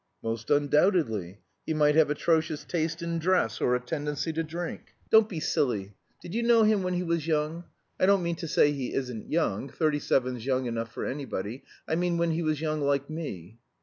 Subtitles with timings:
[0.23, 1.41] "Most undoubtedly.
[1.63, 5.93] He might have atrocious taste in dress, or a tendency to drink." "Don't be silly.
[6.23, 7.65] Did you know him when he was young?
[7.99, 11.93] I don't mean to say he isn't young thirty seven's young enough for anybody I
[11.93, 13.59] mean when he was young like me?"